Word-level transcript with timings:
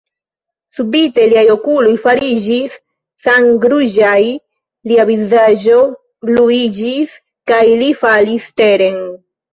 Subite 0.77 1.23
liaj 1.33 1.43
okuloj 1.55 1.91
fariĝis 2.05 2.77
sangruĝaj, 3.25 4.17
lia 4.93 5.05
vizaĝo 5.11 5.79
bluiĝis, 6.31 7.15
kaj 7.53 7.63
li 7.83 7.95
falis 8.03 8.49
teren. 8.63 8.99